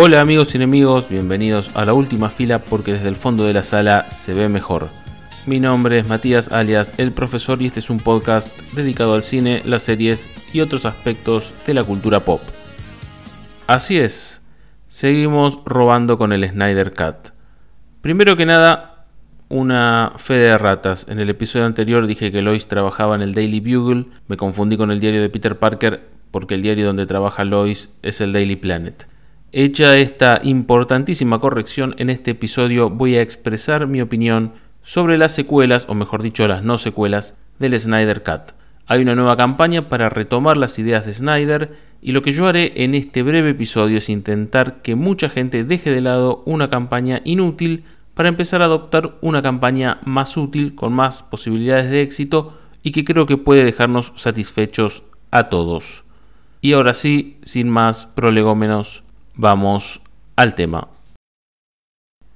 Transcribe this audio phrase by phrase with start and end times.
[0.00, 3.64] Hola amigos y enemigos, bienvenidos a la última fila porque desde el fondo de la
[3.64, 4.90] sala se ve mejor.
[5.44, 9.60] Mi nombre es Matías alias El Profesor y este es un podcast dedicado al cine,
[9.64, 12.40] las series y otros aspectos de la cultura pop.
[13.66, 14.40] Así es,
[14.86, 17.32] seguimos robando con el Snyder Cut.
[18.00, 19.06] Primero que nada,
[19.48, 21.06] una fe de ratas.
[21.08, 24.92] En el episodio anterior dije que Lois trabajaba en el Daily Bugle, me confundí con
[24.92, 29.08] el diario de Peter Parker porque el diario donde trabaja Lois es el Daily Planet.
[29.50, 34.52] Hecha esta importantísima corrección, en este episodio voy a expresar mi opinión
[34.82, 38.52] sobre las secuelas, o mejor dicho, las no secuelas, del Snyder Cut.
[38.86, 42.84] Hay una nueva campaña para retomar las ideas de Snyder y lo que yo haré
[42.84, 47.84] en este breve episodio es intentar que mucha gente deje de lado una campaña inútil
[48.12, 53.04] para empezar a adoptar una campaña más útil con más posibilidades de éxito y que
[53.04, 56.04] creo que puede dejarnos satisfechos a todos.
[56.60, 59.04] Y ahora sí, sin más prolegómenos,
[59.38, 60.02] vamos
[60.36, 60.88] al tema.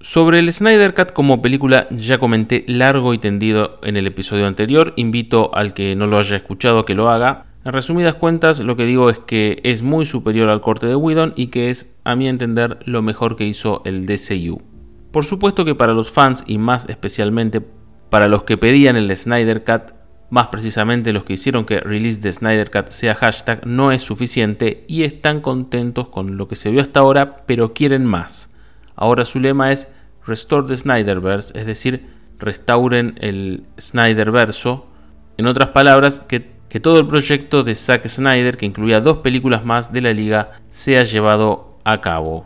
[0.00, 4.92] Sobre el Snyder Cut como película ya comenté largo y tendido en el episodio anterior,
[4.96, 7.46] invito al que no lo haya escuchado que lo haga.
[7.64, 11.32] En resumidas cuentas, lo que digo es que es muy superior al corte de Whedon
[11.36, 14.62] y que es, a mi entender, lo mejor que hizo el DCU.
[15.10, 17.62] Por supuesto que para los fans y más especialmente
[18.10, 19.93] para los que pedían el Snyder Cut,
[20.34, 24.84] más precisamente los que hicieron que Release de Snyder Cut sea hashtag, no es suficiente
[24.88, 28.52] y están contentos con lo que se vio hasta ahora, pero quieren más.
[28.96, 29.86] Ahora su lema es
[30.26, 32.08] Restore the Snyderverse, es decir,
[32.40, 34.88] restauren el Snyderverso.
[35.36, 39.64] En otras palabras, que, que todo el proyecto de Zack Snyder, que incluía dos películas
[39.64, 42.44] más de la liga, sea llevado a cabo.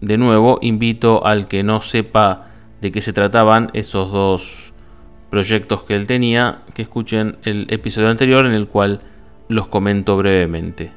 [0.00, 4.73] De nuevo, invito al que no sepa de qué se trataban esos dos
[5.34, 9.00] proyectos que él tenía, que escuchen el episodio anterior en el cual
[9.48, 10.92] los comento brevemente.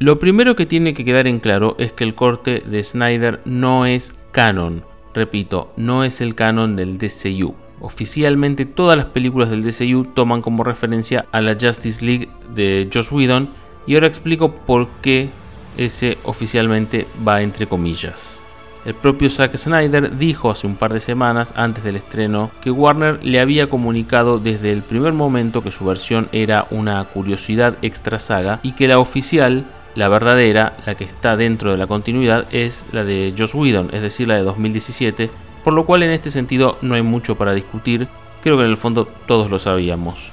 [0.00, 3.86] Lo primero que tiene que quedar en claro es que el corte de Snyder no
[3.86, 4.82] es canon.
[5.14, 7.54] Repito, no es el canon del DCU.
[7.78, 13.12] Oficialmente todas las películas del DCU toman como referencia a la Justice League de Joss
[13.12, 13.50] Whedon
[13.86, 15.30] y ahora explico por qué
[15.76, 18.40] ese oficialmente va entre comillas.
[18.88, 23.22] El propio Zack Snyder dijo hace un par de semanas antes del estreno que Warner
[23.22, 28.60] le había comunicado desde el primer momento que su versión era una curiosidad extra saga
[28.62, 33.04] y que la oficial, la verdadera, la que está dentro de la continuidad, es la
[33.04, 35.30] de Joss Whedon, es decir, la de 2017,
[35.64, 38.08] por lo cual en este sentido no hay mucho para discutir,
[38.42, 40.32] creo que en el fondo todos lo sabíamos.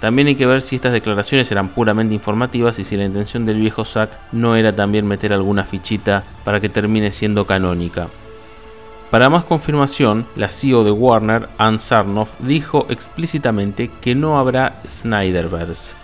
[0.00, 3.60] También hay que ver si estas declaraciones eran puramente informativas y si la intención del
[3.60, 8.08] viejo Zack no era también meter alguna fichita para que termine siendo canónica.
[9.10, 15.94] Para más confirmación, la CEO de Warner, Ann Sarnoff, dijo explícitamente que no habrá Snyderverse.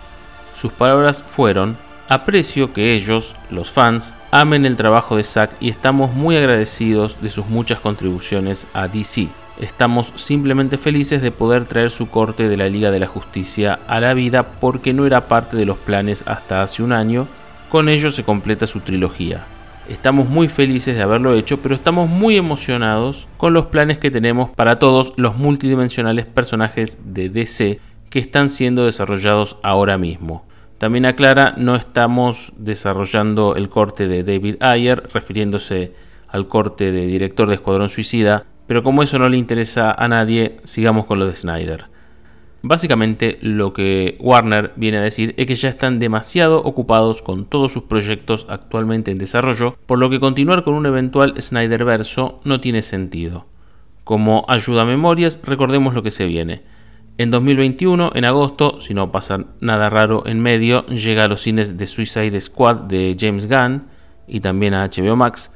[0.55, 1.77] Sus palabras fueron,
[2.07, 7.29] aprecio que ellos, los fans, amen el trabajo de Zack y estamos muy agradecidos de
[7.29, 9.27] sus muchas contribuciones a DC.
[9.59, 13.99] Estamos simplemente felices de poder traer su corte de la Liga de la Justicia a
[13.99, 17.27] la vida porque no era parte de los planes hasta hace un año.
[17.69, 19.45] Con ello se completa su trilogía.
[19.87, 24.49] Estamos muy felices de haberlo hecho, pero estamos muy emocionados con los planes que tenemos
[24.49, 30.45] para todos los multidimensionales personajes de DC que están siendo desarrollados ahora mismo.
[30.77, 35.93] También aclara, no estamos desarrollando el corte de David Ayer, refiriéndose
[36.27, 40.59] al corte de director de Escuadrón Suicida, pero como eso no le interesa a nadie,
[40.63, 41.85] sigamos con lo de Snyder.
[42.65, 47.73] Básicamente lo que Warner viene a decir es que ya están demasiado ocupados con todos
[47.73, 52.61] sus proyectos actualmente en desarrollo, por lo que continuar con un eventual Snyder verso no
[52.61, 53.47] tiene sentido.
[54.05, 56.61] Como ayuda a memorias, recordemos lo que se viene.
[57.17, 61.77] En 2021, en agosto, si no pasa nada raro en medio, llega a los cines
[61.77, 63.83] de Suicide Squad de James Gunn
[64.25, 65.53] y también a HBO Max,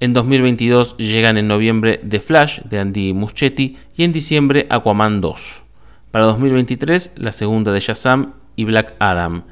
[0.00, 5.62] en 2022 llegan en noviembre The Flash de Andy Muschietti y en diciembre Aquaman 2.
[6.10, 9.44] Para 2023 la segunda de Shazam y Black Adam.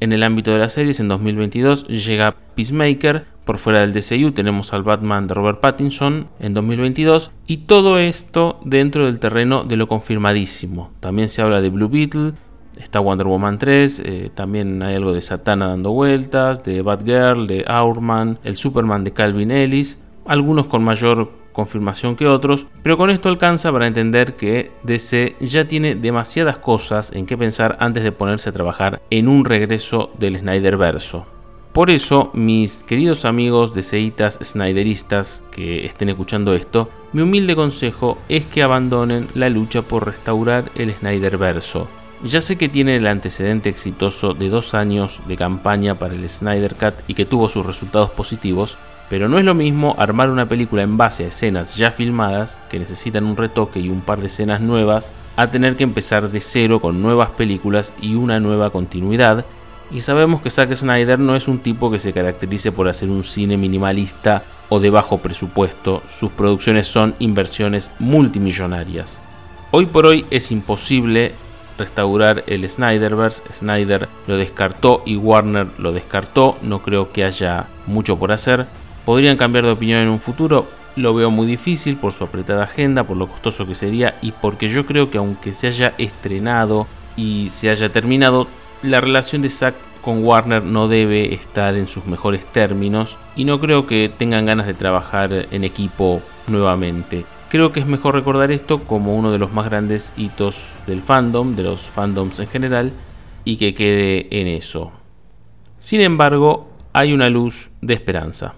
[0.00, 4.72] En el ámbito de las series en 2022 llega Peacemaker, por fuera del DCU tenemos
[4.72, 9.86] al Batman de Robert Pattinson en 2022 y todo esto dentro del terreno de lo
[9.86, 10.92] confirmadísimo.
[11.00, 12.32] También se habla de Blue Beetle,
[12.76, 17.64] está Wonder Woman 3, eh, también hay algo de Satana dando vueltas, de Batgirl, de
[17.68, 23.28] Hourman, el Superman de Calvin Ellis, algunos con mayor confirmación que otros, pero con esto
[23.28, 28.48] alcanza para entender que DC ya tiene demasiadas cosas en que pensar antes de ponerse
[28.48, 31.26] a trabajar en un regreso del Snyder verso.
[31.72, 38.46] Por eso, mis queridos amigos DCitas Snyderistas que estén escuchando esto, mi humilde consejo es
[38.46, 41.88] que abandonen la lucha por restaurar el Snyder verso
[42.22, 46.74] Ya sé que tiene el antecedente exitoso de dos años de campaña para el Snyder
[46.74, 48.76] Cut y que tuvo sus resultados positivos,
[49.08, 52.78] pero no es lo mismo armar una película en base a escenas ya filmadas, que
[52.78, 56.78] necesitan un retoque y un par de escenas nuevas, a tener que empezar de cero
[56.80, 59.46] con nuevas películas y una nueva continuidad,
[59.90, 63.24] y sabemos que Zack Snyder no es un tipo que se caracterice por hacer un
[63.24, 69.20] cine minimalista o de bajo presupuesto, sus producciones son inversiones multimillonarias.
[69.70, 71.32] Hoy por hoy es imposible
[71.80, 78.18] restaurar el Snyderverse, Snyder lo descartó y Warner lo descartó, no creo que haya mucho
[78.18, 78.66] por hacer.
[79.04, 80.66] ¿Podrían cambiar de opinión en un futuro?
[80.94, 84.68] Lo veo muy difícil por su apretada agenda, por lo costoso que sería y porque
[84.68, 86.86] yo creo que aunque se haya estrenado
[87.16, 88.46] y se haya terminado,
[88.82, 93.60] la relación de Zack con Warner no debe estar en sus mejores términos y no
[93.60, 97.24] creo que tengan ganas de trabajar en equipo nuevamente.
[97.50, 101.56] Creo que es mejor recordar esto como uno de los más grandes hitos del fandom,
[101.56, 102.92] de los fandoms en general,
[103.44, 104.92] y que quede en eso.
[105.80, 108.54] Sin embargo, hay una luz de esperanza.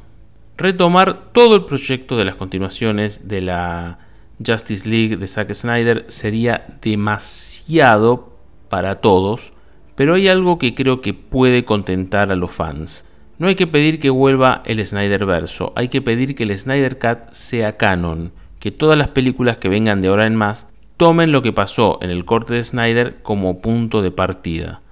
[0.58, 3.98] Retomar todo el proyecto de las continuaciones de la
[4.46, 8.36] Justice League de Zack Snyder sería demasiado
[8.68, 9.54] para todos,
[9.94, 13.06] pero hay algo que creo que puede contentar a los fans.
[13.38, 16.98] No hay que pedir que vuelva el Snyder verso, hay que pedir que el Snyder
[16.98, 21.42] Cut sea canon, que todas las películas que vengan de ahora en más tomen lo
[21.42, 24.82] que pasó en el corte de Snyder como punto de partida.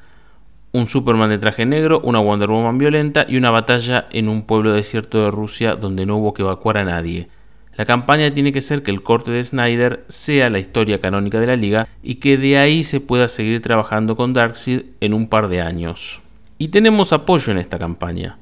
[0.72, 4.72] Un Superman de traje negro, una Wonder Woman violenta y una batalla en un pueblo
[4.72, 7.28] desierto de Rusia donde no hubo que evacuar a nadie.
[7.76, 11.46] La campaña tiene que ser que el corte de Snyder sea la historia canónica de
[11.46, 15.46] la liga y que de ahí se pueda seguir trabajando con Darkseid en un par
[15.46, 16.23] de años.
[16.58, 18.37] Y tenemos apoyo en esta campaña.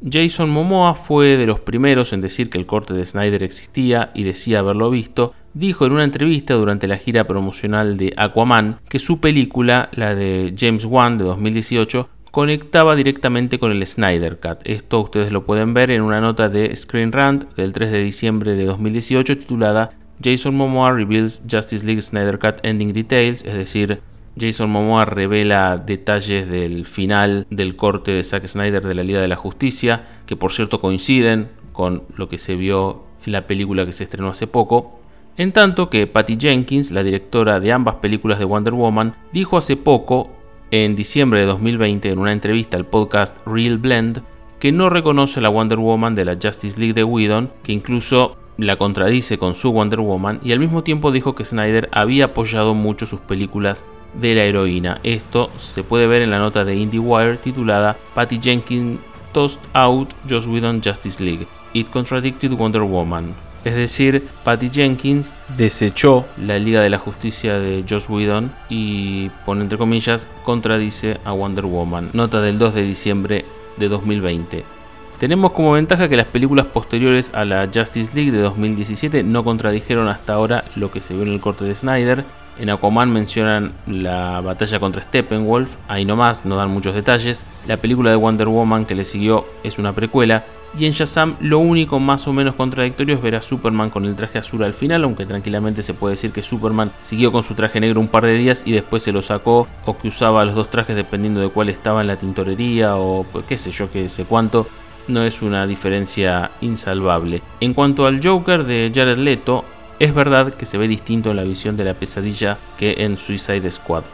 [0.00, 4.22] Jason Momoa fue de los primeros en decir que el corte de Snyder existía y
[4.22, 5.34] decía haberlo visto.
[5.54, 10.54] Dijo en una entrevista durante la gira promocional de Aquaman que su película, la de
[10.56, 14.60] James Wan de 2018, conectaba directamente con el Snyder Cut.
[14.64, 18.54] Esto ustedes lo pueden ver en una nota de Screen Rant del 3 de diciembre
[18.54, 19.90] de 2018 titulada
[20.22, 24.00] Jason Momoa reveals Justice League Snyder Cut Ending Details, es decir,
[24.38, 29.28] Jason Momoa revela detalles del final del corte de Zack Snyder de la Liga de
[29.28, 33.92] la Justicia, que por cierto coinciden con lo que se vio en la película que
[33.92, 35.00] se estrenó hace poco.
[35.36, 39.76] En tanto que Patty Jenkins, la directora de ambas películas de Wonder Woman, dijo hace
[39.76, 40.30] poco,
[40.70, 44.22] en diciembre de 2020, en una entrevista al podcast Real Blend,
[44.58, 48.76] que no reconoce la Wonder Woman de la Justice League de Whedon, que incluso la
[48.76, 53.06] contradice con su Wonder Woman, y al mismo tiempo dijo que Snyder había apoyado mucho
[53.06, 55.00] sus películas de la heroína.
[55.02, 59.00] Esto se puede ver en la nota de IndieWire titulada Patty Jenkins
[59.32, 61.46] Tossed Out Joss Whedon Justice League.
[61.72, 63.34] It contradicted Wonder Woman.
[63.64, 69.62] Es decir, Patty Jenkins desechó la Liga de la Justicia de Joss Whedon y, pone
[69.62, 72.10] entre comillas, contradice a Wonder Woman.
[72.12, 73.44] Nota del 2 de diciembre
[73.76, 74.77] de 2020.
[75.18, 80.08] Tenemos como ventaja que las películas posteriores a la Justice League de 2017 no contradijeron
[80.08, 82.24] hasta ahora lo que se vio en el corte de Snyder
[82.58, 87.44] en Aquaman mencionan la batalla contra Steppenwolf, ahí nomás, no dan muchos detalles.
[87.68, 90.44] La película de Wonder Woman que le siguió es una precuela.
[90.78, 94.16] Y en Shazam lo único más o menos contradictorio es ver a Superman con el
[94.16, 97.80] traje azul al final, aunque tranquilamente se puede decir que Superman siguió con su traje
[97.80, 100.68] negro un par de días y después se lo sacó, o que usaba los dos
[100.68, 104.66] trajes dependiendo de cuál estaba en la tintorería, o qué sé yo, qué sé cuánto.
[105.08, 107.42] No es una diferencia insalvable.
[107.60, 109.64] En cuanto al Joker de Jared Leto,
[109.98, 113.70] es verdad que se ve distinto en la visión de la pesadilla que en Suicide
[113.70, 114.04] Squad,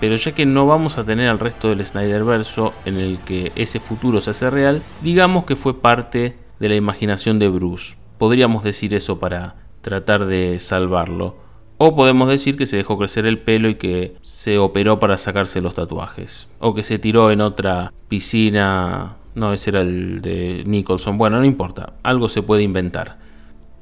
[0.00, 3.78] pero ya que no vamos a tener al resto del Snyderverso en el que ese
[3.78, 7.96] futuro se hace real, digamos que fue parte de la imaginación de Bruce.
[8.18, 11.36] Podríamos decir eso para tratar de salvarlo.
[11.78, 15.62] O podemos decir que se dejó crecer el pelo y que se operó para sacarse
[15.62, 16.48] los tatuajes.
[16.58, 19.16] O que se tiró en otra piscina.
[19.34, 21.16] No, ese era el de Nicholson.
[21.18, 21.94] Bueno, no importa.
[22.02, 23.18] Algo se puede inventar.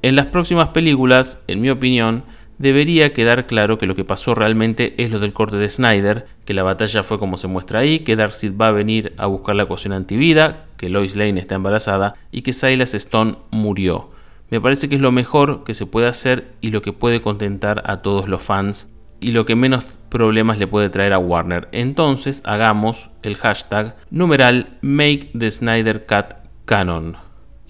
[0.02, 2.25] En las próximas películas, en mi opinión,
[2.59, 6.55] debería quedar claro que lo que pasó realmente es lo del corte de Snyder, que
[6.55, 9.64] la batalla fue como se muestra ahí, que Darkseid va a venir a buscar la
[9.64, 14.11] ecuación antivida, que Lois Lane está embarazada y que Silas Stone murió.
[14.50, 17.83] Me parece que es lo mejor que se puede hacer y lo que puede contentar
[17.87, 18.88] a todos los fans
[19.20, 21.68] y lo que menos problemas le puede traer a Warner.
[21.72, 27.16] Entonces hagamos el hashtag numeral Make the Snyder Cut Canon.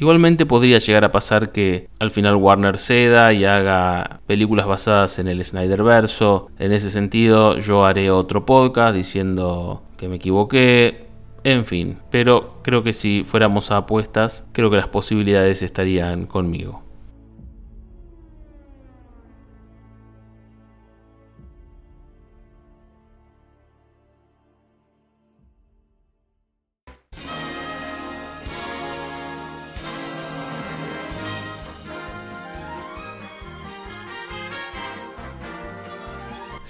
[0.00, 5.26] Igualmente podría llegar a pasar que al final Warner ceda y haga películas basadas en
[5.26, 6.50] el Snyderverso.
[6.60, 11.08] En ese sentido, yo haré otro podcast diciendo que me equivoqué.
[11.42, 16.87] En fin, pero creo que si fuéramos a apuestas, creo que las posibilidades estarían conmigo.